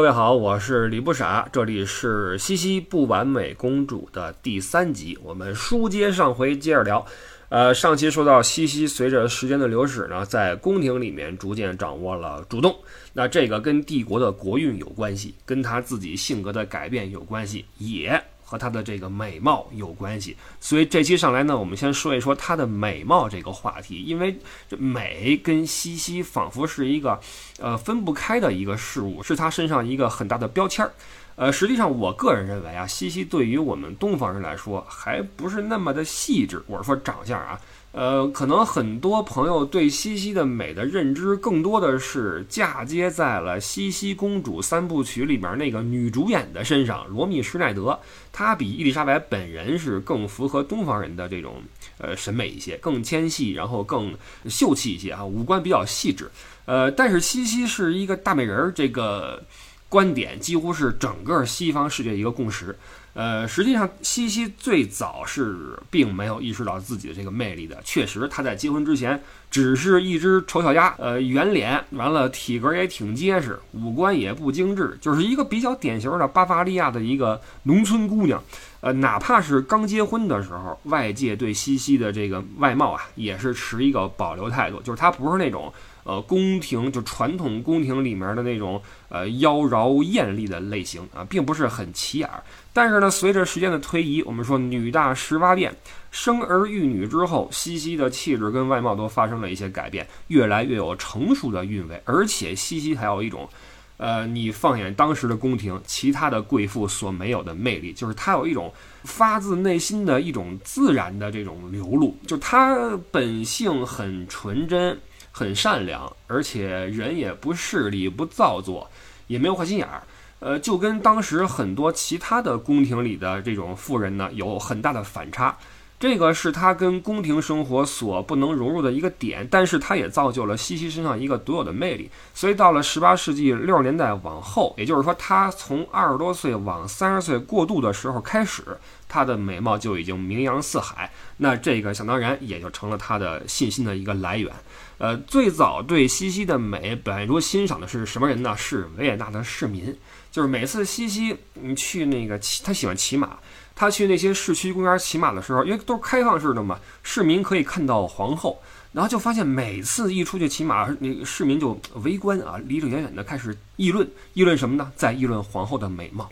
[0.00, 7.04] 各位好，我是李不傻，这里是西西不完美公主的第三集，我们书接上回，接着聊。
[7.50, 12.74] 呃，上期说到西西随着时间的流逝呢，在宫廷里面逐渐掌握了主动，
[13.12, 18.18] 那这个跟帝国的国运有关系，跟他自己性格的改变有关系，也。
[18.50, 24.36] 和她的这个美貌有关系，所以这期上来呢，我们先说一说她的美貌这个话题，因为
[24.68, 27.20] 这美跟西西仿佛是一个，
[27.60, 30.90] 呃，分不开的一个事物，是她身上一个很大的标签儿。
[31.36, 37.58] 呃，实际上我个人认为啊，西西对于我们东方人来说还不是那么的细致，我是说长相啊。
[37.92, 47.98] 呃，可能很多朋友对西西的美的认知，更多的是嫁接在了《西西公主三部曲》里面那个女主演的身上，罗密施耐德。
[48.30, 51.60] 她比伊丽莎白本人是更符合东方人的这种
[51.98, 54.14] 呃审美一些，更纤细，然后更
[54.48, 56.30] 秀气一些啊，五官比较细致。
[56.66, 59.42] 呃，但是西西是一个大美人儿，这个
[59.88, 62.78] 观点几乎是整个西方世界一个共识。
[63.12, 67.76] 呃，实际上，西西最早是并没有意识到自己的这个魅力的。
[67.84, 78.40] 确实，她在结婚之前只是一只丑小鸭，呃，圆脸，完了体格也挺结实，五官也不精致，就是一个比较典型的巴伐利亚的一个农村姑娘。
[78.80, 85.72] 呃，哪怕是刚结婚的时候，外界对西西的这个外貌啊，也是持一个保留态度，就是她不是那种。
[86.02, 92.42] 呃，宫廷就传统宫廷里面的那种呃妖娆艳丽的类型啊，并不是很起眼儿。
[92.72, 95.74] 但是呢，随着时间的推移，我们说女大十八变，
[96.10, 102.00] 生儿育女之后，西西的气质跟外貌都发生了一些改变，越来越有成熟的韵味。
[102.04, 103.48] 而且西西还有一种，
[103.96, 108.72] 呃，你放眼当时的宫廷，其他的贵妇所没有的魅力，就是她有一种
[109.04, 114.98] 发自内心的一种自然的这种流露，就她本性很纯真。
[115.32, 118.90] 很善良，而且人也不势利、不造作，
[119.28, 120.02] 也没有坏心眼儿。
[120.40, 125.56] 呃，就跟当时很多其他的宫廷里的这种妇人呢，有很大的反差。
[125.98, 132.10] 这个是他跟宫廷生活所不能融入的一个点，但是他也造就了西西身上一个独有的魅力。
[132.32, 138.62] 所以到了十八世纪六十年代往后，也就是说，他从二十多岁往三十岁过渡的时候开始，
[139.10, 141.12] 他的美貌就已经名扬四海。
[141.36, 144.50] 那这个想当然也就成了他的信心的一个来源。
[144.96, 148.56] 呃，最早对西西的美表现出欣赏的是什么人呢？
[148.56, 149.94] 是维也纳的市民。
[150.30, 153.38] 就是每次西西嗯去那个骑，他喜欢骑马。
[153.74, 158.60] 他去那些市区公园骑马的时候，因为都是开放式的嘛，市民可以看到皇后，
[158.92, 164.92] 然后就发现每次一出去骑马，那个市民就围观啊，离着远远的开始议论，议论什么呢？
[164.96, 166.30] 在议论皇后的美貌。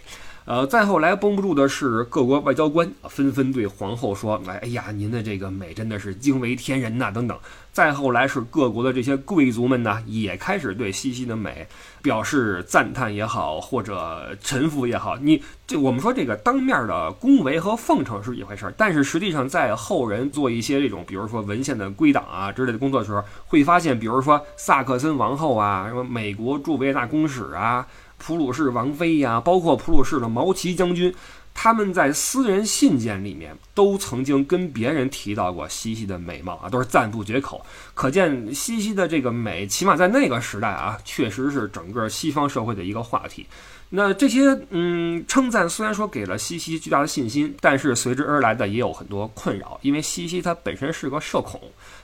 [0.49, 7.39] 呃，再后来绷不住的是各国外交官纷纷对皇后说：“哎呀，您的这个美真的是惊为天人呐！”等等。
[7.71, 11.67] 再后来是各国的这些贵族们呢，也开始对西西的美
[12.01, 15.19] 表示赞叹也好，或者臣服也好。
[15.19, 27.87] 你这我们说这个当面的恭维和奉承是一回事儿，但是实际上在后人做一些这种，比如说文献的归档啊之类的工作的时候，会发现，比如说萨克森王后啊，什么美国驻维也纳公使啊。
[28.19, 31.15] 普鲁士王妃呀，包括普鲁士的毛奇将军，
[31.55, 37.65] 他们在私人信件里面都曾经跟别人提到过西西的美貌啊，都是赞不绝口。
[37.95, 43.47] 可见西西的这个美，起码在那个时代啊，确实是整个西方社会的一个话题。
[43.91, 51.59] 那这些嗯称赞虽然说给了西西巨大的信心，但是随之而来的也有很多困扰，因为西西她本身是个社恐，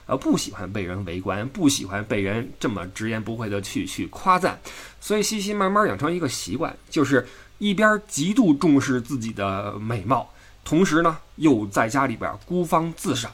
[0.05, 4.59] 呃不喜欢被人围观，不喜欢被人这么直言不讳的去去夸赞，
[4.99, 7.27] 所以西西慢慢养成一个习惯，就是
[7.57, 10.29] 一边极度重视自己的美貌，
[10.63, 13.31] 同时呢又在家里边孤芳自赏。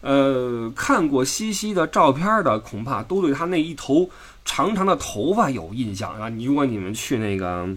[0.00, 4.08] 呃，看过西西的照片的恐怕都对她那一头
[4.44, 6.28] 长长的头发有印象啊！
[6.28, 7.68] 你如果你们去那个。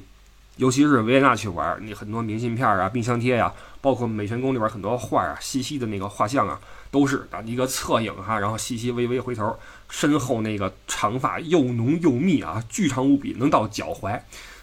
[0.58, 6.60] 尤其是维也纳去玩，你很多明信片啊、冰箱贴呀，包括美泉宫里边很多画啊，西西的那个画像啊，
[6.92, 9.58] 都是啊一个侧影哈，然后西西微微回头，
[9.90, 14.20] 身后那个长发又浓又密啊，巨长无比，能到脚踝。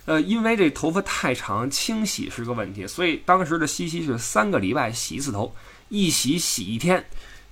[0.06, 5.54] 呃，因为这头发太长，清洗是个问题，所以当时的西西是三个礼拜洗一次头，
[5.88, 7.02] 一洗洗一天。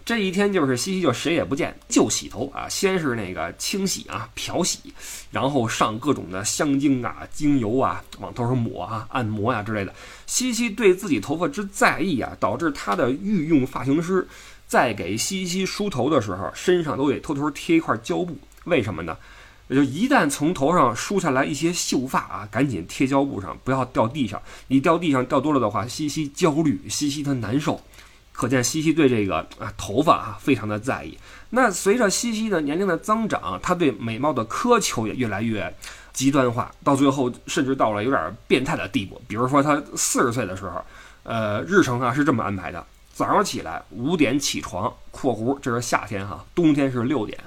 [0.04, 4.92] 这一天就是西西就谁也不见就洗头啊，先是那个清洗啊漂洗，
[5.30, 9.94] 然后上各种的香精啊精油啊往头上抹啊按摩呀之类的。
[10.26, 14.26] 西西对自己头发之在意啊，导致他的御用发型师
[14.66, 18.36] 在给西西梳头的时候，身上都得偷偷贴一块胶布。
[18.64, 19.16] 为什么呢？
[19.70, 24.42] 就一旦从头上梳下来一些秀发啊，赶紧贴胶布上，不要掉地上。
[24.66, 27.80] 你掉地上掉多了的话，西西焦虑，西西他难受。
[28.32, 31.16] 可见西西对这个啊头发啊非常的在意。
[31.50, 35.72] 那随着西西的年龄的增长，他对美貌的苛求也越来越，
[36.12, 39.20] 极端化，到最后甚至到了有点变态的地步。
[39.28, 40.82] 比如说他四十岁的时候，
[41.24, 47.38] 呃，日程啊是这么安排的：早上起来五点起床（括弧这是夏天哈，冬天是六点），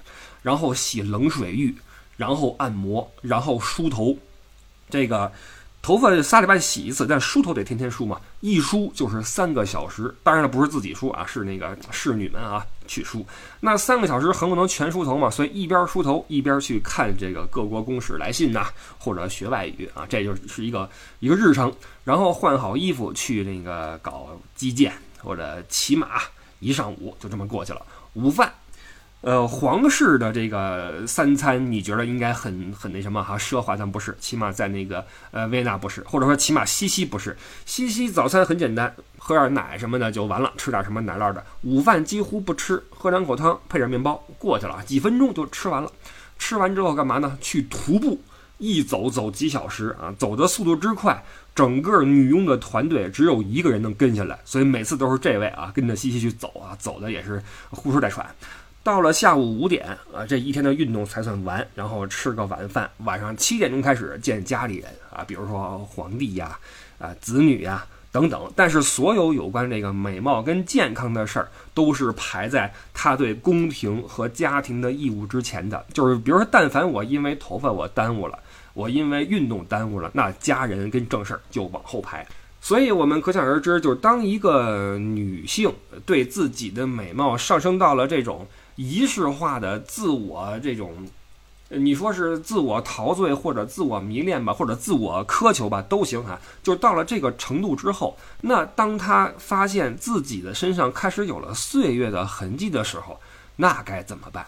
[0.44, 1.76] 然后洗冷水浴，
[2.16, 4.16] 然后按摩，然后梳头，
[4.90, 5.32] 这个。
[5.86, 10.12] 头发仨礼拜洗一次，但梳头得天天梳嘛，一梳就是三个小时。
[10.24, 13.24] 当然了，不是自己梳啊，是那个侍女们啊去梳。
[13.60, 18.66] 那三个小时很不能全梳头嘛，所以一边梳头一边去看这个各国公使来信呐，
[18.98, 20.90] 或者学外语啊，这就是一个
[21.20, 21.72] 一个日程。
[22.04, 26.20] 然后换好衣服去那个搞击剑或者骑马，
[26.62, 27.86] 一上午就这么过去了。
[28.14, 28.52] 午饭。
[29.26, 33.36] 呃，皇室的这个三餐，你觉得应该很很那什么哈？
[33.36, 37.36] 奢华，但不是，起码在那个呃维也纳不是，或者说起码西西不是。
[37.66, 41.44] 西西早餐很简单，喝点奶什么的就完了，吃点什么奶酪的。
[41.64, 45.92] 午饭几乎不吃，喝两口汤，配点面包，过去了，几分钟就吃完了。
[46.38, 47.36] 吃完之后干嘛呢？
[47.42, 48.22] 去徒步，
[48.60, 51.24] 一走走几小时啊，走的速度之快，
[51.56, 58.24] 整个女佣的团队只有一个人能跟下来，所以每次都是这位啊跟着西西去走啊，走的也是呼哧带喘。
[58.86, 59.84] 到了下午五点
[60.14, 62.88] 啊，这一天的运动才算完，然后吃个晚饭。
[62.98, 66.56] 晚上七点钟开始见家里人啊，比如说皇帝呀、
[67.00, 68.48] 啊子女呀等等。
[68.56, 75.84] 但是所有有关这个美貌跟健康的事儿，都是排在他对宫廷和家庭的义务之前的。
[75.92, 78.38] 就是比如说，但凡我因为头发我耽误了，
[78.76, 82.24] 我因为运动耽误了，那家人跟正事儿就往后排。
[82.62, 85.74] 所以我们可想而知，就是当一个女性
[86.06, 88.46] 对自己的美貌上升到了这种。
[88.76, 91.08] 仪式化的自我这种，
[91.70, 96.40] 你说是自我陶醉或者自我迷恋吧，或者自我苛求吧，都行哈。
[96.62, 103.20] 就是到了这个程度之后，那当他发现自己的身上开始有了岁月的痕迹的时候，
[103.56, 104.46] 那该怎么办？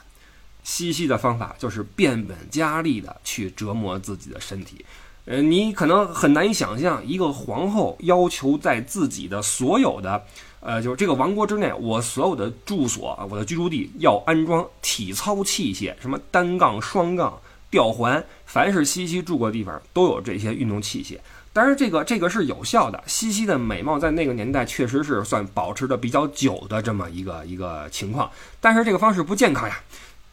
[0.64, 4.86] 西西的方法就是变本加厉的去折磨自己的身体。
[5.24, 10.26] 呃，你可能很难以想象，一个皇后要求在自己的所有的。
[10.60, 17.40] 呃，就是这个王国之内，我所有的住所，我的居住地要安装体操器械，什么单杠、双杠、
[17.70, 21.18] 吊环，凡是西西住过的地方都有这些运动器械。
[21.54, 23.04] 当然，这个这个是有效的。
[23.08, 28.30] 西西的美貌在那个年代确实是算保持的比较久的这么一个一个情况，
[28.62, 29.80] 但是这个方式不健康呀。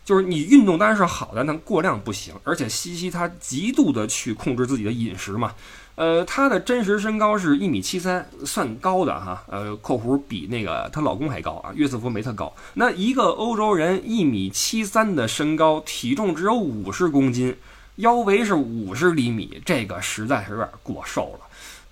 [0.04, 2.34] 就是你运动当然是好的，但过量不行。
[2.44, 5.52] 而且西西她极度的去控制自己的饮食嘛。
[5.96, 9.44] 呃，她的真实身高是一米七三，算高的哈。
[9.48, 12.52] 呃，括弧比那个她老公还高啊，约瑟夫没她高。
[12.74, 17.56] 那一个欧洲人一米七三的身高，体重只有五十公斤，
[17.96, 21.46] 腰围是五十厘米，这个实在是有点过瘦了。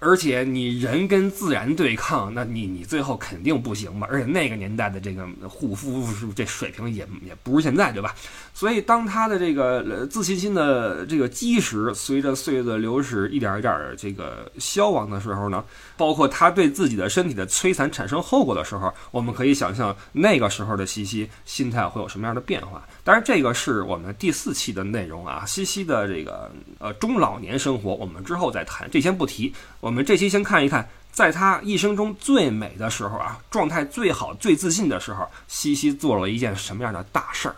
[0.04, 4.08] 而且你人跟自然对抗，那你你最后肯定不行吧？
[4.10, 8.12] 而且那个年代的这个护肤是这水平也也不如现在，对吧？
[8.52, 15.64] 所以当他的这个自信心的这个基石随着岁月的流逝一点一点这个消亡的时候呢，
[15.96, 22.82] 包括他对自己的身体的摧残产生后果的时候，我们可以想象那个时候的西西心态会有什么样的变化。
[23.04, 29.54] 当然，这个是我们第四期的内容啊，西西的这个呃中老年生活，我们之后再谈，这先不提。
[29.82, 37.56] 我们这期先看一看，在他一生中最美的时候啊，状态最好、最自信的时候，西西做了一件什么样的大事儿？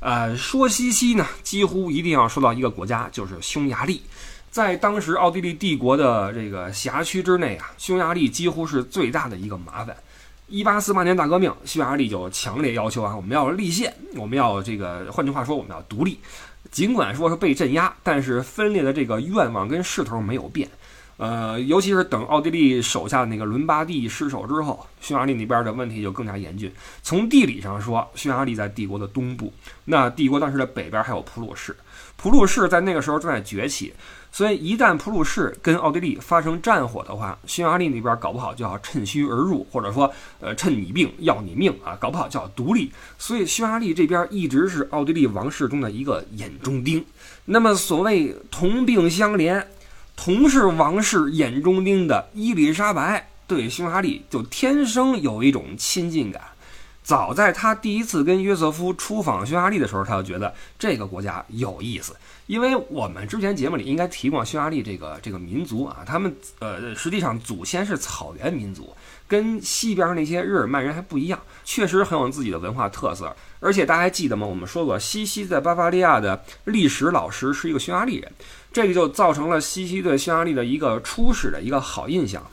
[0.00, 4.02] 呃，说西西呢，几乎一定要说到一个国家，就是匈牙利。
[4.50, 9.96] 在当时奥地利帝国的这个辖区之内啊，匈牙利几乎是最大的一个麻烦。
[10.48, 16.20] 一八四八年大革命，匈牙利就强烈要求啊，我们要立宪，我们要这个，换句话说，我们要独立。
[16.70, 20.68] 尽管说是被镇压，但是分裂的这个愿望跟势头没有变。
[21.18, 26.70] 呃，尤其是等奥地利手下那个伦巴第失守之后，匈牙利那边的问题就更加严峻。
[27.02, 29.50] 从地理上说，匈牙利在帝国的东部，
[29.86, 31.74] 那帝国当时的北边还有普鲁士，
[32.16, 33.94] 普鲁士在那个时候正在崛起，
[34.30, 42.92] 所以一旦普鲁士跟奥地利发生战火的话，匈牙利那边搞不好就要趁虚而入，或者说，呃，趁你病要你命啊，搞不好就要独立。
[43.16, 47.02] 所以匈牙利这边一直是奥地利王室中的一个眼中钉。
[47.46, 49.64] 那么所谓同病相怜。
[50.16, 56.42] 同是王室眼中钉的伊丽莎白对匈牙利就天生有一种亲近感。
[57.04, 62.16] 早在他第一次跟约瑟夫出访匈牙利的时候，他就觉得这个国家有意思。
[62.48, 68.92] 因为我们之前节目里应该提过匈牙利这个这个民族啊，他们呃实际上祖先是草原民族，
[69.28, 73.34] 跟西边那些日耳曼人还不一样，确实很有自己的文化特色。
[73.60, 74.44] 而且大家还记得吗？
[74.44, 78.32] 我们说过，西西在巴伐利亚的历史老师是一个匈牙利人。
[78.76, 82.46] 这个就造成了西西对匈牙利的一个初始的一个好印象，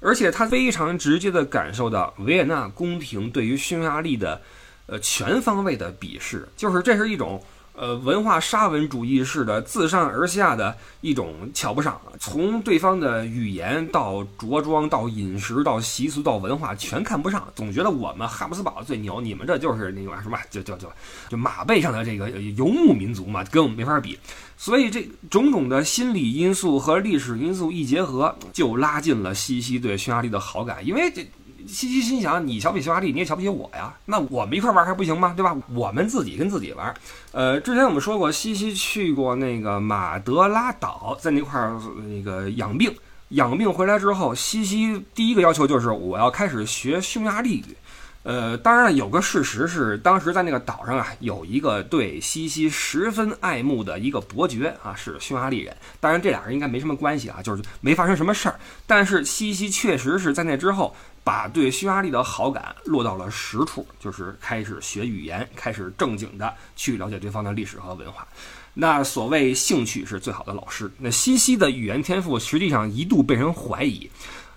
[0.00, 4.40] 而且他非常直接的感受到维也纳宫廷对于匈牙利的，
[4.86, 20.90] 呃全方位的鄙视，就是这是一种呃，文化沙文主义式的自上而下的一种瞧不上，从对方的语言到着装到饮食到习俗到文化全看不上，总觉得我们哈布斯堡最牛，你们这就是那个什么，就就就
[21.28, 24.18] 就马背上的这个游牧民族嘛，跟我们没法比。
[24.56, 31.26] 所以这种种的心理因素和历史因素一结合，就拉近了西西对匈牙利的好感，因为这。
[31.66, 33.92] 西西心想：你瞧不起匈牙利，你也瞧不起我呀？
[34.04, 35.34] 那我们一块玩还不行吗？
[35.36, 35.56] 对吧？
[35.74, 36.94] 我们自己跟自己玩。
[37.32, 42.94] 呃，之前我们说过，西西去过那个马德拉岛，在那块儿那个养病，
[43.30, 47.76] 养病回来之后，西西第一个要求就是我要开始学匈牙利语。
[48.26, 55.76] 呃，当然了，有个事实是，当时在那个岛上啊，有一个对西西十分爱慕的一个伯爵啊，是匈牙利人。
[56.00, 58.58] 当然，这俩人应该没什么关系啊，就是没发生什么事儿。
[58.84, 60.92] 但是西西确实是在那之后，
[61.22, 68.26] 把对匈牙利的好感落到了实处，就是开始学语言，开始正经的去了解对方的历史和文化。
[68.74, 70.90] 那所谓兴趣是最好的老师。
[70.98, 74.10] 那西西的语言天赋实际上一度被人怀疑。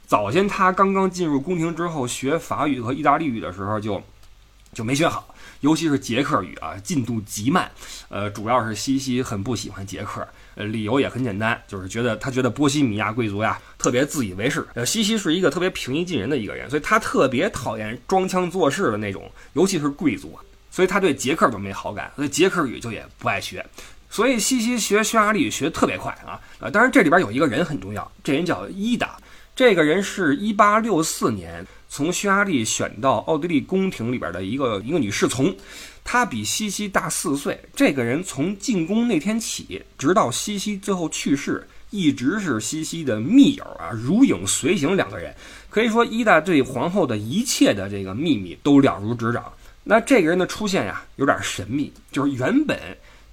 [0.10, 4.02] 早先他刚刚进入宫廷之后，学法语和意大利语的时候就
[4.74, 7.70] 就没学好，尤其是捷克语啊，进度极慢。
[8.08, 14.68] 呃，主要是西西很不喜欢捷克，呃，理由也很简单，就是觉得他觉得波西米亚贵族呀特别自以为是。
[14.74, 20.40] 呃，西西是一个特别平易近人的一个人，所以他特别讨厌装腔作势的那种，尤其是贵族，
[20.72, 23.64] 所以他对捷克都没好感，所以捷克语就也不爱学。
[24.10, 26.42] 所以西西学匈牙利语学特别快啊。
[26.60, 29.16] 呃，当然这里边有一个人很重要，这人叫伊达。
[29.60, 35.54] 这个人是一八六四年从匈牙利选到奥地利宫廷里边的一个一个女侍从，
[36.02, 37.60] 她比西西大四岁。
[37.76, 44.96] 这个人从进宫那天起，直到西西最后去世，一直是西西的密友啊，如影随形。
[44.96, 45.36] 两个人
[45.70, 49.44] 可以说，伊达对皇后的一切的这个秘密都了如指掌。
[49.84, 52.80] 那这个人的出现呀，有点神秘，就是原本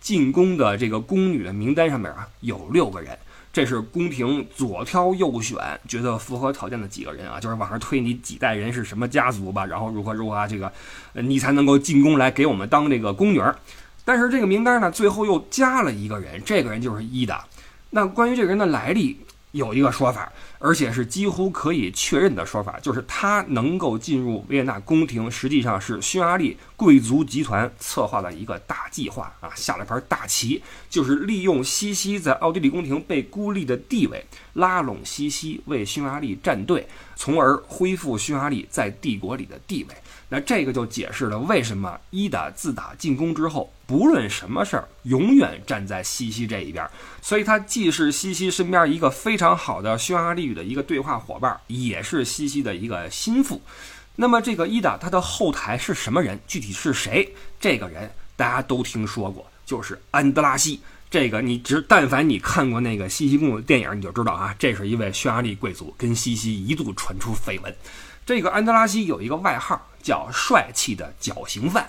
[0.00, 3.16] 进宫的这个宫女的名单上面啊，有六个人。
[3.56, 5.56] 这是宫廷左挑右选，
[5.88, 10.70] 觉得符合条件的几个人啊，就是往上推你几代人是什么家族吧，然后如何如何啊，这个，
[11.14, 13.56] 你才能够进宫来给我们当这个宫女儿。
[14.04, 17.46] 但是这个名单呢，最后又加了一个人，这个人就是伊达。
[17.88, 19.18] 那关于这个人的来历。
[19.52, 34.22] 有一个说法，而且是几乎可以确认的说法，就是他能够进入维也纳宫廷，实际上是匈牙利贵族集团策划的一个大计划啊，下了盘大棋，就是利用西西在奥地利宫廷被孤立的地位，
[34.54, 39.94] 拉拢西西为匈牙利站队，从而恢复匈牙利在帝国里的地位。
[40.28, 46.84] 那这个就解释了为什么伊达自打进宫之后，不论什么事儿，永远站在西西这一边。
[47.22, 53.60] 所以，他既是西西身边一个非常好的匈牙利语的一个对话伙伴，也是西西的一个心腹。
[54.16, 56.40] 那么，这个伊达他的后台是什么人？
[56.48, 57.32] 具体是谁？
[57.60, 60.80] 这个人大家都听说过，就是安德拉西。
[61.08, 67.72] 这个你只但凡你看过那个西西公主的电影，你就知道啊，这是一位匈牙利贵族，跟西西一度传出绯闻。
[68.24, 71.84] 这个安德拉西有一个外号叫“帅气的绞刑犯”，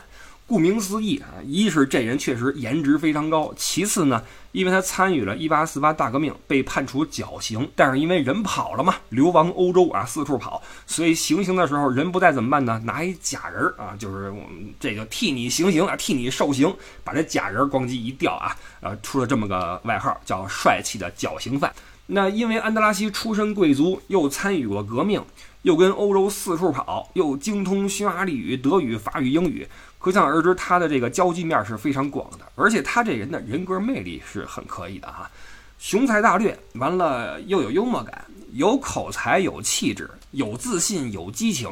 [0.47, 12.81] 顾名思义啊，一是这人确实颜值非常高，其次呢，因为他参与了1848大革命，被判处绞刑，但是因为人跑了嘛，流亡欧洲啊，四处跑，所以行刑的时候人不在怎么办呢？
[12.83, 21.71] 拿一假人啊，就是我们这个替你行刑啊，替你受刑，把这假人咣叽一掉啊，呃，出了这么个外号叫“帅气的绞刑犯”。
[22.09, 25.21] 那因为安德拉西出身贵族，又参与过革命。
[25.67, 29.67] 又跟欧洲四处跑，又精通匈牙利语、德语、法语、英语，
[29.99, 32.49] 可想而知，他的这个交际面是非常广的。
[32.55, 35.29] 而且他这人的人格魅力是很可以的哈，
[35.77, 41.69] 雄才大略，完了又有幽默感，有口才，有气质，有自信，有激情。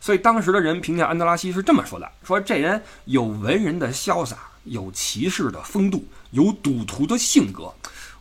[0.00, 7.72] 所以当时的人评价安德拉西是这么说的：说这人有文人的潇洒，有骑士的风度，有赌徒的性格。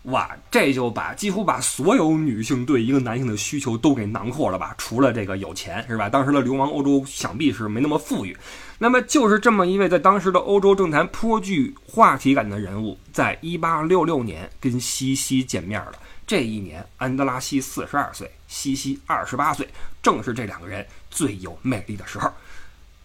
[0.06, 4.76] 哇，这就把几乎把所有女性对一个男性的需求都给囊括了吧？
[4.78, 6.08] 除了这个有钱，是吧？
[6.08, 8.38] 当时的流亡欧洲想必是没那么富裕。
[8.78, 15.94] 那么就是这么一位在当时的欧洲政坛颇具话题感的人物，在一八六六年跟西西见面了。
[16.28, 19.68] 这一年，安德拉西四十二岁，西西二十八岁，
[20.04, 22.32] 正是这两个人最有魅力的时候。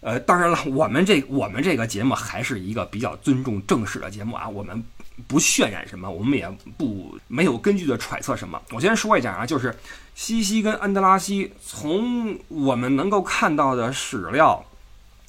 [0.01, 4.83] 呃，当然了，我们这我们这个节目还是一个比较尊重正史的节目啊，我们。
[5.27, 8.61] 不渲染什么，我们也不没有根据的揣测什么。
[8.71, 9.75] 我先说一下啊，就是
[10.15, 14.65] 西西跟安德拉西，从我们能够看到的史料，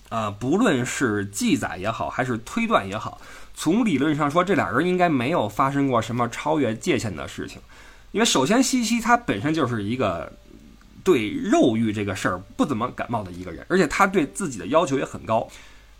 [0.08, 3.20] 啊，不论是记载也好，还是推断也好，
[3.54, 7.60] 从理论上说，这俩人应该没有发生过什么超越界限的事情。
[8.12, 10.32] 因为首先，西西他本身就是一个
[11.02, 15.48] 对肉欲这个事儿不怎么感冒的一个人，而且他对自己的要求也很高。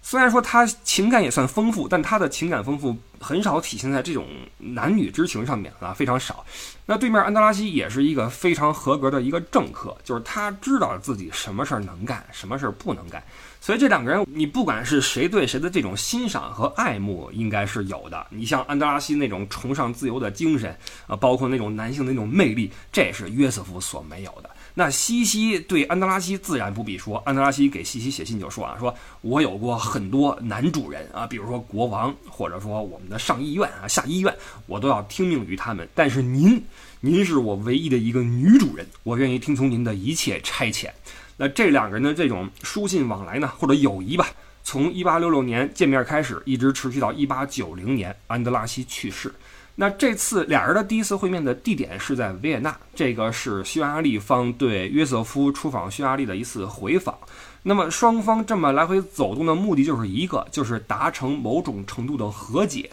[0.04, 4.26] 虽然说他情感也算丰富，但他的情感丰富很少体现在这种
[4.58, 6.44] 男女之情上面啊，非常少。
[6.84, 13.22] 那对面安德拉西也是一个非常合格的一个政客，就是他知道自己什么事儿能干，什么事儿不能干。
[13.60, 18.26] 所以这两个人，你不管是谁对谁的这种欣赏和爱慕，应该是有的。
[18.28, 24.50] 你像安德拉西那种崇尚自由的精神啊，包括那种男性的那种魅力，这是约瑟夫所没有的。
[24.74, 34.34] 那西西对安德拉西自然不必说，安德拉西给西西写信就说啊，说我有过很多男主人啊，比如说国王，或者说我们的上议院啊、下议院，
[34.66, 35.86] 我都要听命于他们。
[35.94, 36.62] 但是您，
[37.00, 40.88] 您是我唯一的一个女主人，我愿意听从您的一切差遣。
[41.36, 44.26] 那这两个人的这种书信往来呢，或者友谊吧，
[44.64, 49.30] 从一八六六年见面开始，一直持续到一八九零年安德拉西去世。
[49.74, 57.16] 那这次俩人的第一次会面的地点是在维也纳，这个是匈牙利方对约瑟夫出访匈牙利的一次回访。
[57.62, 62.90] 那么双方这么来回走动的目的就是一个，就是达成某种程度的和解，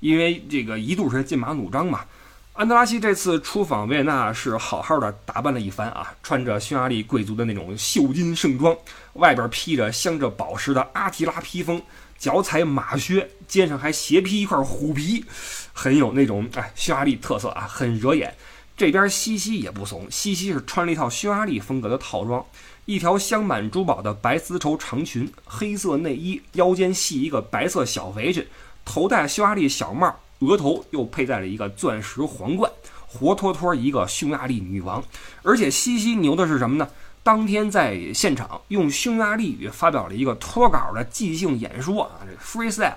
[0.00, 2.00] 因为这个一度是剑拔弩张嘛。
[2.58, 8.76] 安德拉西这次出访维也纳是好好的打扮了一番啊，穿着匈牙利贵族的那种绣金盛装，
[9.12, 11.80] 外边披着镶着宝石的阿提拉披风，
[12.18, 15.24] 脚踩马靴，肩上还斜披一块虎皮，
[15.72, 18.34] 很有那种哎匈牙利特色啊，很惹眼。
[18.76, 22.44] 这边西西也不怂，西西是穿了一套匈牙利风格的套装，
[22.86, 28.44] 一条镶满珠宝的白丝绸长裙，黑色内衣，腰间系一个白色小围裙，
[28.84, 30.18] 头戴匈牙利小帽。
[30.40, 32.70] 额头又佩戴了一个钻石皇冠，
[33.06, 35.02] 活脱脱一个匈牙利女王。
[35.42, 36.88] 而且西西牛的是什么呢？
[37.22, 42.94] 当天在现场用匈牙利语发表了一个脱稿的即兴演说啊，这 freestyle，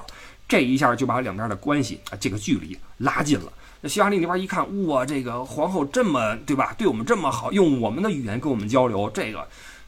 [0.47, 3.51] 这一下就把两边的关系啊这个距离拉近了。
[3.81, 6.73] 那匈牙利那边一看，哇，这个皇后这么对吧？
[6.77, 9.45] 对我们这么好，用我们的语言跟我们交流，这个。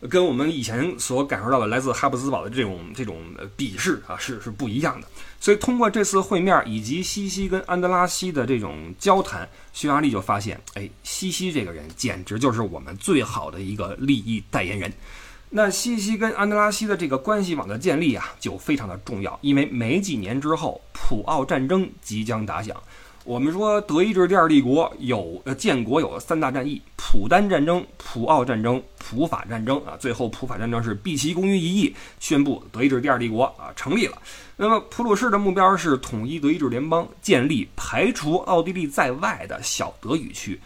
[0.10, 3.17] 跟我们以前所感受到的来自哈布斯堡的这种这种
[3.57, 5.07] 鄙视啊，是是不一样的。
[5.39, 14.91] 所以通过这次会面以及西西跟安德拉西的这种交谈，匈牙利就发现，哎，西西这个人简直就是我们最好的一个利益代言人。
[15.50, 22.75] 那西西跟安德拉西的这个关系网的建立啊，就非常的重要，因为没几年之后，普奥战争即将打响。
[23.25, 29.95] 我们说德意志第二帝国有呃建国有三大战役：普丹战争、普奥战争、普法战争啊。
[29.97, 34.17] 最后普法战争是毕其功于一役，宣布德意志第二帝国啊成立了。
[34.57, 40.59] 那么普鲁士的目标是统一德意志联邦，建立排除奥地利在外的小德语区。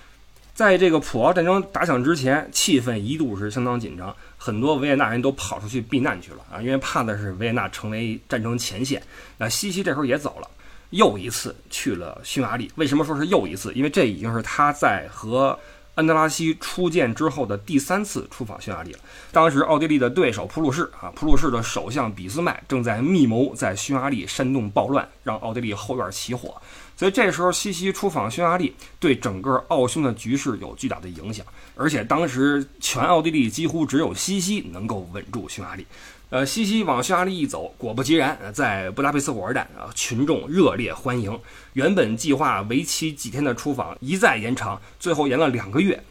[0.56, 9.00] 在这个普奥战争打响之前，气氛一度是相当紧张，很多维也纳人都跑出去避难去了啊，因为怕的是维也纳成为战争前线。
[9.38, 10.50] 那西西这时候也走了。
[10.92, 13.74] 又一次去了匈牙利，为什么说是又一次？
[13.74, 15.58] 因为这已经是他在和
[15.96, 19.00] 安德拉西初见之后的第三次出访匈牙利了。
[19.32, 26.62] 当时奥地利的对手普鲁士啊，普鲁士的首相俾斯麦正在密谋在匈牙利煽动暴乱，让奥地利后院起火。
[26.96, 31.46] 所以这时候西西出访匈牙利，对整个奥匈的局势有巨大的影响。
[31.76, 35.86] 而且当时全奥地利几乎只有西西能够稳住匈牙利。
[36.30, 41.40] 呃，西西往匈牙利一走，果不其然，在布达佩斯火车站啊，群众热烈欢迎。
[41.72, 46.04] 原本计划为期几天的出访一再延长，最后延了两个月。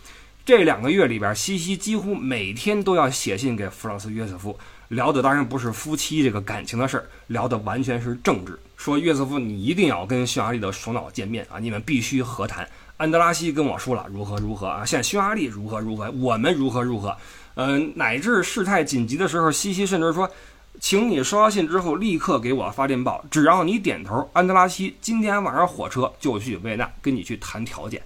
[0.47, 8.59] 这两个月里边，西西几乎每天都要写信给弗朗斯约瑟夫，聊的当然不是夫妻这个感情的事儿，聊的完全是政治。
[8.79, 12.67] 说约瑟夫，你一定要跟匈牙利的首脑见面啊，你们必须和谈。
[12.97, 17.15] 安德拉西跟我说了如何如何啊，现在匈牙利如何如何，我们如何如何。
[17.57, 20.31] 嗯，乃至事态紧急的时候，西西甚至说
[20.79, 28.03] ：“请你收到信之后立刻给我发电报，只要你点头，安德拉西今天晚上火车就去维也纳跟你去谈条件。”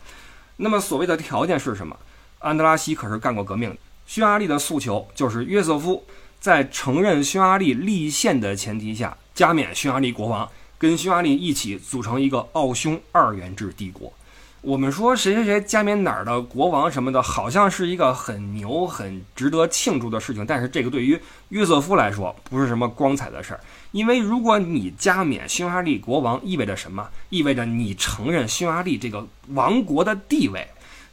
[0.57, 1.97] 那么所谓的条件是什么？
[2.39, 6.05] 安德拉西可是干过革命的，匈牙利的诉求就是约瑟夫
[6.39, 14.13] 在承认匈牙利立宪的前提下加冕匈牙利国王，跟匈牙利一起组成一个奥匈二元制帝国。
[14.63, 20.45] 我们说谁谁谁加冕哪儿的国王什么的，好像是一个很牛、很值得庆祝的事情。
[20.45, 21.19] 但是这个对于
[21.49, 23.61] 约瑟夫来说不是什么光彩的事儿，
[23.93, 27.09] 因为如果你加冕匈牙利国王，意味着什么？
[27.31, 30.69] 意味着你承认匈牙利这个王国的地位。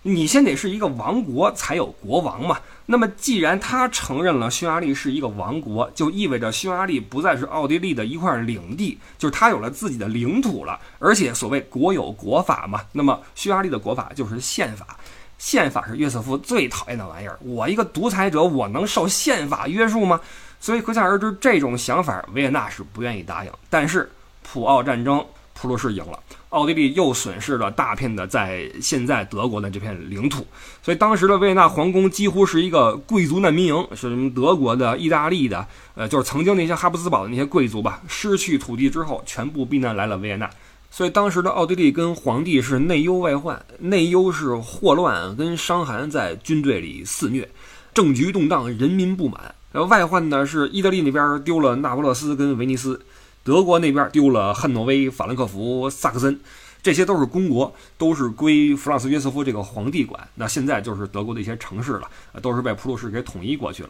[0.08, 2.58] 你先得是一个王国才有国王嘛。
[2.86, 10.80] 那么既然他承认了匈牙利是一个王国，就意味着匈牙利不再是奥地利的一块领地，就是他有了自己的领土了。
[10.98, 14.98] 而且所谓国有国法嘛，那么匈牙利的国法就是宪法。
[15.38, 17.38] 宪法是约瑟夫最讨厌的玩意儿。
[17.42, 20.20] 我一个独裁者，我能受宪法约束吗？
[20.60, 23.52] 所以可想而知，这种想法维也纳是不愿意答应。
[23.70, 24.10] 但是
[24.42, 25.24] 普奥战争。
[25.60, 30.46] 普鲁士赢了，奥地利又损失了大片的在现在德国的这片领土，
[30.84, 35.66] 所以当时的维也纳皇宫几乎是一个贵族难民营，是什么德国的、意大利的，
[35.96, 40.50] 呃，就是曾经那些哈布斯堡的那些贵族吧，失去土地之后全部避难来了维也纳。
[40.90, 47.48] 所以当时的奥地利跟皇帝是内忧外患，内忧是霍乱跟伤寒在军队里肆虐，
[47.94, 49.54] 政局动荡，人民不满。
[49.74, 53.00] 然后外患呢是意大利那边丢了那不勒斯跟威尼斯，
[53.48, 56.38] 德国那边丢了汉诺威、法兰克福、萨克森，
[56.84, 60.28] 这些都是公国，都是归弗朗斯约瑟夫这个皇帝管。
[60.36, 63.90] 那现在就是德国的一些城市了，都是被普鲁士给统一过去了。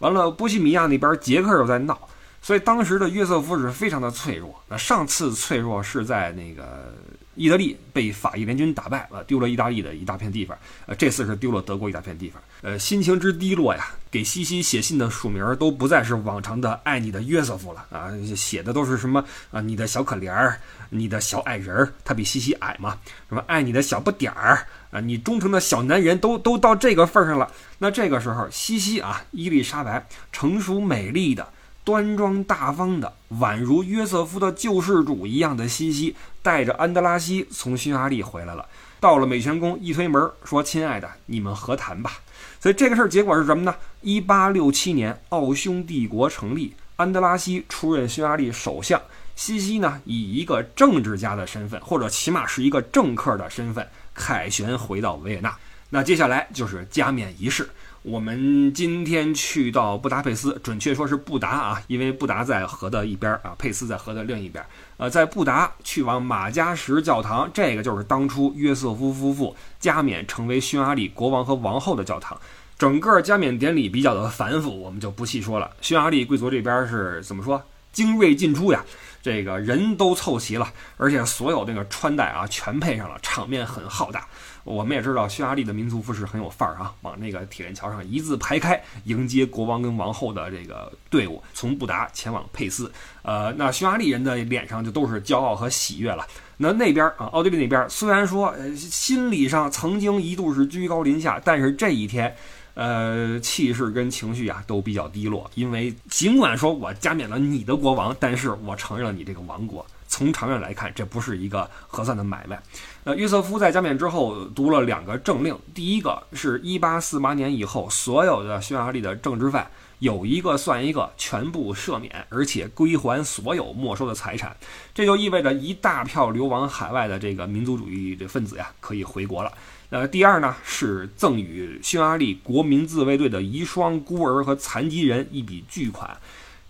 [0.00, 1.96] 完了，波西米亚那边捷克又在闹。
[2.42, 4.60] 所以当时的约瑟夫是非常的脆弱。
[4.68, 6.92] 那上次脆弱是在那个
[7.36, 10.56] 意大利被法意联军打败了，丢了意大利的一大片地方。
[10.86, 12.42] 呃，这次是丢了德国一大片地方。
[12.62, 19.60] 呃，心情之低落呀，给西西写信的署名都不再是往常的“爱你的约瑟夫”了啊，写的都是什么啊？
[19.60, 20.58] 你的小可怜儿，
[20.90, 22.98] 你的小矮人儿，他比西西矮嘛？
[23.28, 25.00] 什么爱你的小不点儿啊？
[25.00, 27.52] 你忠诚的小男人，都都到这个份上了。
[27.78, 31.46] 那这个时候，西西啊，伊丽莎白，成熟美丽的。
[31.86, 38.66] 端庄大方的，宛如约瑟夫的救世主一样的西西，带着安德拉西从匈牙利回来了。
[38.98, 42.14] 到了美泉宫，一推门说：“亲爱的，你们和谈吧。”
[42.58, 43.72] 所以这个事儿结果是什么呢？
[44.00, 49.00] 一八六七年，奥匈帝国成立，安德拉西出任匈牙利首相，
[49.36, 55.56] 西西呢以一个政治家的身份，或者起码是一个政客的身份，凯旋回到维也纳。
[55.88, 57.70] 那接下来就是加冕仪式。
[58.06, 64.66] 我们今天去到布达佩斯，准确说是布达啊，因为布达在河的一边啊，佩斯在河的另一边儿。
[64.96, 72.40] 呃，在布达去往马加什教堂，这个就是当初约瑟夫夫妇加冕成为匈牙利国王和王后的教堂。
[72.78, 75.68] 整个加冕典礼比较的繁复，我们就不细说了。
[75.80, 77.60] 匈牙利贵族这边是怎么说？
[77.90, 78.84] 精锐尽出呀，
[79.20, 84.28] 这个人都凑齐了，而且所有那个穿戴啊全配上了，场面很浩大。
[84.66, 92.90] 我们也知道匈牙利的民族服饰很有范儿啊，往那个铁链桥上一字排开，迎接国王跟王后的这个队伍从布达前往佩斯。
[93.22, 96.26] 呃，那匈牙利人的脸上就都是骄傲和喜悦了。
[96.56, 102.34] 那那边啊，奥地利那边虽然说呃心理上曾经一度是居高临下，但是这一天，
[102.74, 109.86] 呃，气势跟情绪啊都比较低落，因为尽管说我加冕了你的国王，但是我承认了你这个王国。
[110.08, 112.58] 从长远来看，这不是一个合算的买卖。
[113.06, 124.56] 呃，约瑟夫在加冕之后读了两个政令，第一个是一八四八年以后，所有的匈牙利的政治犯有一个算一个，全部赦免，而且归还所有没收的财产。
[124.92, 129.52] 这就意味着一大票流亡海外的这个民族主义的分子呀，可以回国了。
[129.90, 136.10] 呃，第二呢是赠予匈牙利国民自卫队的遗孀、孤儿和残疾人一笔巨款。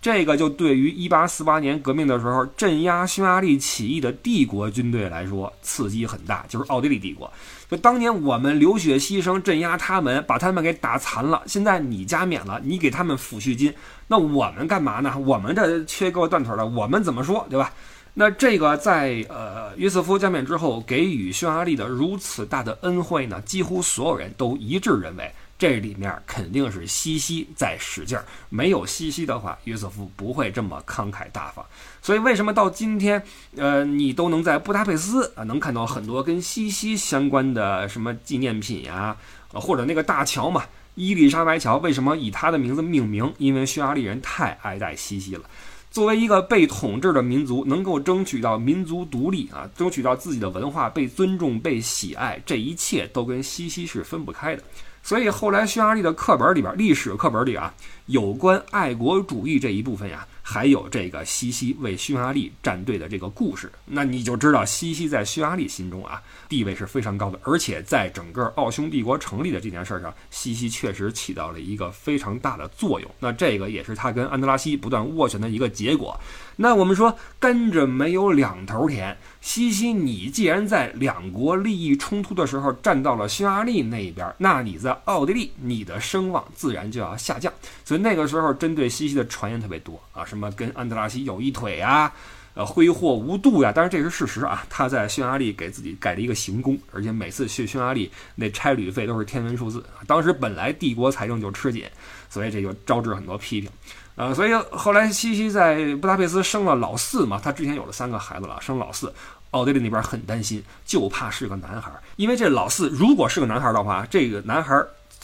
[0.07, 7.29] 这个就对于1848年革命的时候镇压匈牙利起义的帝国军队来说刺激很大，就是奥地利帝国。
[7.69, 11.43] 就当年我们流血牺牲镇压他们，把他们给打残了。
[11.45, 13.73] 现在你加冕了，你给他们抚恤金，
[14.07, 15.13] 那我们干嘛呢？
[15.25, 17.73] 我们这缺胳膊断腿的，我们怎么说，对吧？
[18.13, 25.29] 那这个在呃约瑟夫加冕之后给予匈牙利的如此大的恩惠呢，几乎所有人都一致认为。
[25.59, 31.65] 这里面肯定是西西在使劲儿，没有西西的话，约瑟夫不会这么慷慨大方。
[32.01, 33.21] 所以为什么到今天，
[33.55, 39.17] 呃，你都能在布达佩斯啊，能看到很多跟西西相关的什么纪念品呀，
[39.51, 43.33] 或者那个大桥嘛，伊丽莎白桥，为什么以他的名字命名？
[43.39, 45.41] 因为匈牙利人太爱戴西西了。
[45.89, 54.61] 作为一个被统治的民族，能够争取到民族独立啊，争取到自己的文化被尊重、被喜爱，这一切都跟西西是分不开的。
[55.07, 57.73] 所以后来匈牙利的课本里边，历史课本里啊，
[58.07, 73.11] 有关爱国主义这一部分呀，还有这个西西为匈牙利站队的这个故事，那你就知道西西在匈牙利心中啊地位是非常高的，而且在整个奥匈帝国成立的这件事上，西西确实起到了一个非常大的作用。
[73.19, 76.17] 那这个也是他跟安德拉西不断斡旋的一个结果。
[76.59, 79.15] 那我们说，甘蔗没有两头甜。
[79.41, 87.53] 西西，你既然在两国利益冲突的时候站到了匈牙利那一边，那你在奥地利，你的声望自然就要下降。
[87.85, 92.11] 所以那个时候，针对西西的传言特别多啊，什么跟安德拉西有一腿呀，
[92.53, 93.71] 呃，挥霍无度呀。
[93.75, 99.83] 但是这是事实啊，他在匈牙利给自己盖了一个行宫，而且每次去匈牙利那差旅费都是天文数字。
[100.05, 101.85] 当时本来帝国财政就吃紧，
[102.29, 103.69] 所以这就招致很多批评。
[104.15, 109.13] 呃，所以后来西西在布达佩斯生了老四嘛，他之前有了三个孩子了，生老四。
[109.51, 114.77] 奥地利那边很担心，就怕是个男孩，因为这老四如果是个男孩的话，这个男孩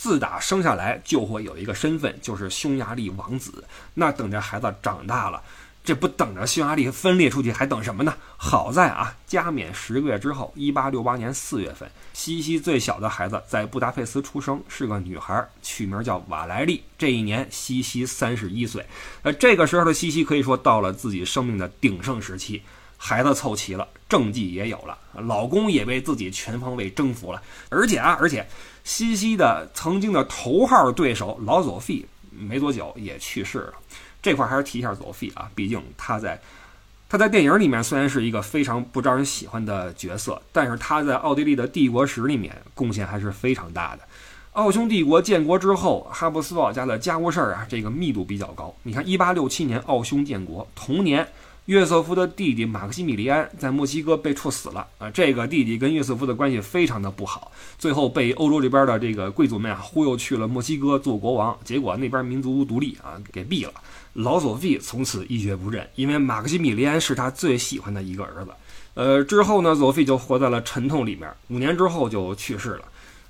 [0.03, 3.63] 自打生下来就会有一个身份，就是匈牙利王子。
[3.93, 5.41] 那等着孩子长大了，
[5.81, 8.13] 这不等着匈牙利分裂出去，还等什么呢？
[8.35, 16.83] 好在啊，加冕十个月之后，一八六八年四月份，西西最小的孩子在布达佩斯出生，是个女孩，取名叫瓦莱丽。
[16.97, 18.85] 这一年，西西三十一岁。
[19.21, 22.61] 呃，这个时候的西西可以说到了自己生命的鼎盛时期，
[22.97, 27.41] 孩子凑齐了，政绩也有了，老公也被自己全方位征服了。
[27.69, 28.45] 而且啊，而且
[28.83, 33.73] 西西的曾经的头号对手老佐费，没多久也去世了。
[34.21, 36.39] 这块儿还是提一下佐菲啊，毕竟他在
[37.09, 44.03] 他在电影里面虽然是一个非常不招人喜欢的角色，但是他在奥地利的帝国史里面贡献还是非常大的。
[44.53, 48.75] 奥匈帝国建国之后，哈布斯堡家的家务事儿啊，这个密度比较高。
[48.83, 51.27] 你看，一八六七年奥匈建国，同年。
[51.65, 55.09] 约瑟夫的弟弟马克西米利安在墨西哥被处死了啊！
[55.09, 57.49] 这个弟弟跟约瑟夫的关系非常的不好，
[57.79, 63.73] 最后被欧洲这边的这个贵族们啊忽悠去了墨西哥做国王，结果那边民族独立啊给毙了。
[64.11, 68.51] 老索菲从此一蹶不振，因为马克西米利安是他最喜欢的一个儿子。
[68.95, 72.81] 呃，之后呢，索菲就活在了沉痛里面，五年之后就去世了。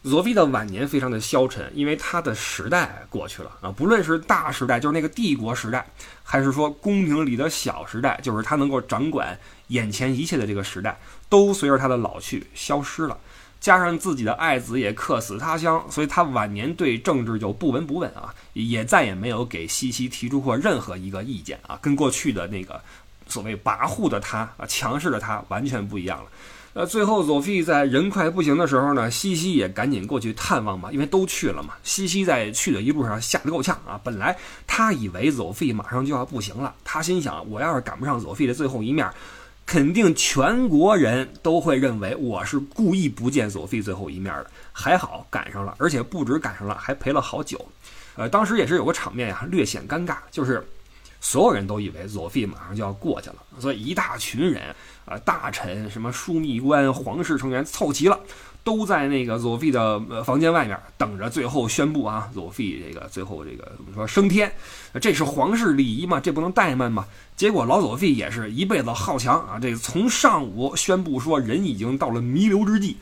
[0.04, 5.88] 索菲的晚年非常的消沉，因为他的时代过去了啊，不论是大时代，就是那个帝国时代，
[6.24, 10.98] 还是说宫廷里的小时代，就是他能够掌管眼前一切的这个时代，
[11.30, 13.18] 都随着他的老去消失了。
[13.60, 22.82] 加上自己的爱子也客死他乡，所以他晚年对政治就不闻不问啊，也再也没有给西西提出过任何一个意见啊，跟过去的那个
[23.34, 26.30] 所谓跋扈的他啊，强势的他完全不一样了。
[26.74, 31.74] 呃，最后佐菲在人快不行的时候呢，西西也赶紧过去探望嘛，因为都去了嘛。
[31.84, 34.00] 西西在去的一路上吓得够呛啊！
[34.04, 34.36] 本来
[34.68, 39.08] 他以为佐菲马上就要不行了，他心想：我要是赶不上佐菲的最后一面，
[39.68, 44.48] 肯定全国人都会认为我是故意不见佐菲最后一面的。
[44.72, 47.64] 还好赶上了，而且不止赶上了，还陪了好久。
[48.16, 50.68] 呃，当时也是有个场面呀，略显尴尬，就是
[51.24, 54.76] 所有人都以为佐菲马上就要过去了，所以一大群人。
[55.06, 58.18] 啊，大臣、什么枢密官、皇室成员凑齐了，
[58.64, 64.50] 都在那个佐菲的房间外面等着，最后宣布啊，佐菲这个最后这个怎么说升天？
[65.02, 67.06] 这是皇室礼仪嘛，这不能怠慢嘛。
[67.36, 72.96] 结果老佐菲也是一辈子好强啊，这个从上午宣布说人已经到了弥留之际，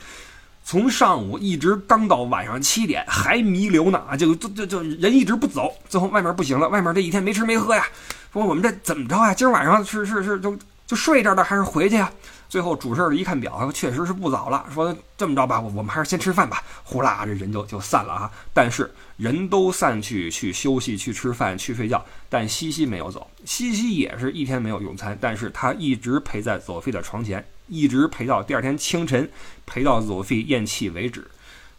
[0.64, 7.84] 从上午一直刚到晚上七点还弥留呢啊，就就就就人一直不走，最后外面不行了，外面这一天没吃没喝呀，
[8.32, 9.34] 说我们这怎么着啊？
[9.34, 10.58] 今儿晚上是是是就。
[10.84, 12.12] 就睡这儿的还是回去呀？
[12.50, 14.66] 最后主事的一看表，确实是不早了。
[14.74, 16.62] 说这么着吧，我我们还是先吃饭吧。
[16.82, 18.30] 呼啦，这人就就散了啊。
[18.52, 23.26] 但是人都散去去休息、去吃饭、去睡觉，但西西没有走。
[23.46, 29.30] 西西也是一天没有用餐，但是他一直陪在佐菲的床前，一直陪到第二天清晨，
[29.66, 31.26] 陪到佐菲咽气为止。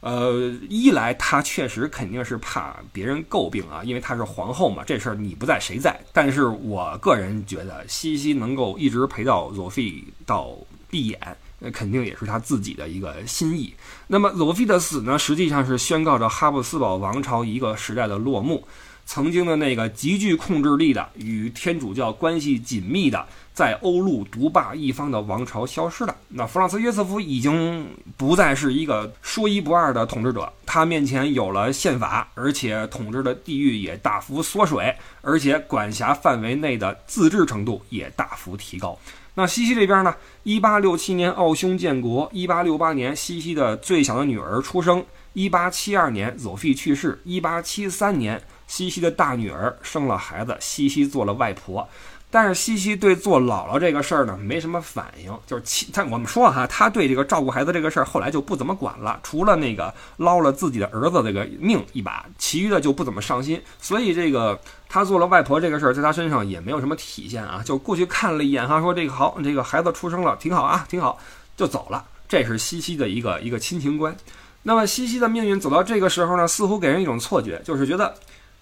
[0.02, 5.98] 呃，一来他确实肯定是怕别人诟病啊，因为她是皇后嘛，这事儿你不在谁在？
[6.12, 10.58] 但是我个人觉得，西西能够一直陪到佐菲到
[10.90, 13.74] 闭眼，那肯定也是他自己的一个心意。
[14.08, 18.68] 那么佐菲的死呢，实际上是宣告着哈布斯堡王朝一个时代的落幕。
[19.06, 26.16] 曾经的那个极具控制力的、与天主教关系紧密的、在欧陆独霸一方的王朝消失了。
[26.28, 27.88] 那弗朗茨约瑟夫已经
[28.18, 38.98] 不再是一个说一不二的统治者，他面前有了宪法，而且统治的地域也大幅缩水，而且管辖范围内的自治程度也大幅提高。
[39.36, 40.16] 那西西这边呢？
[40.44, 48.42] 一八六七年奥匈建国，一八六八年西西的最小的女儿出生，一八七二年佐菲去世，一八七三年。
[48.66, 51.88] 西西的大女儿生了孩子，西西做了外婆，
[52.36, 71.20] 但是西西对做姥姥这个事儿呢没什么反应，就是其他我们说哈，他对这个照顾孩子这个事儿后来就不怎么管了，除了那个捞了自己的儿子这个命一把，其余的就不怎么上心，所以这个他做了外婆这个事儿在他身上也没有什么体现啊，就过去看了一眼哈，说这个好，这个孩子出生了，挺好啊，挺好，
[71.56, 74.16] 就走了，这是西西的一个一个亲情观。
[74.64, 78.12] 那么西西的命运走到这个时候呢，似乎给人一种错觉，就是觉得。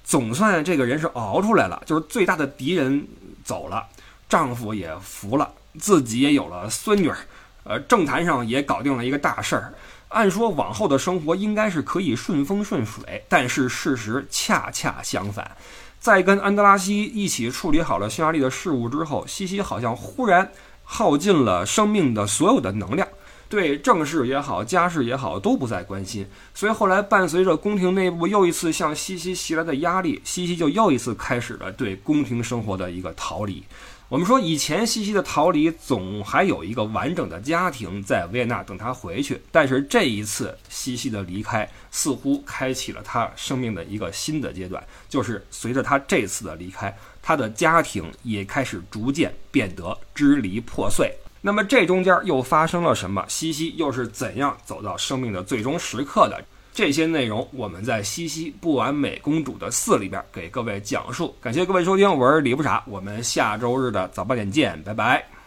[0.04, 3.08] 总算这个人是熬出来了，就是最大的敌人
[3.44, 3.88] 走了，
[4.30, 7.18] 丈夫也服了，自己也有了孙女儿，
[7.64, 9.74] 呃，政坛上也搞定了一个大事儿。
[10.10, 15.50] 按说往后的生活应该是可以顺风顺水，但是事实恰恰相反。
[16.00, 20.52] 在跟安德拉西一起处理好了匈牙利的事务之后，西西好像忽然
[20.84, 23.08] 耗尽了生命的所有的能量。
[23.52, 26.26] 对政事也好，家事也好，都不再关心。
[26.54, 33.62] 所以后来，伴随着宫廷内部又一次向西西袭来的压力，西西就又一次开始了对宫廷生活的一个逃离。
[34.08, 51.14] 我们说以前西西的逃离总还有一个完整的家庭在维也纳等他回去，但是这一次西西的离开似乎开启了他生命的一个新的阶段，就是随着他这次的离开，他的家庭也开始逐渐变得支离破碎。
[51.42, 53.26] 那么这中间又发生了什么？
[53.28, 56.40] 西西又是怎样走到生命的最终时刻的？
[56.74, 61.36] 这些内容我们在《西西不完美公主的四》里边给各位讲述。
[61.42, 65.41] 感谢各位收听，我是李不傻，我们下周日的早八点见，拜拜。